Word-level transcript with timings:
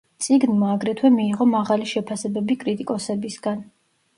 წიგნმა, 0.27 0.69
აგრეთვე 0.77 1.11
მიიღო 1.17 1.47
მაღალი 1.51 1.91
შეფასებები 1.91 2.59
კრიტიკოსებისგან. 2.65 3.63